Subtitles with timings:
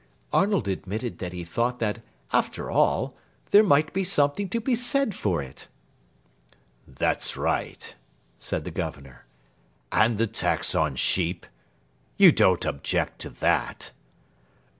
[0.33, 2.01] Arnold admitted that he thought that,
[2.33, 3.15] after all,
[3.51, 5.67] there might be something to be said for it.
[6.87, 7.93] "That's right,"
[8.39, 9.25] said the Governor.
[9.91, 11.45] "And the tax on sheep?
[12.17, 13.91] You don't object to that?"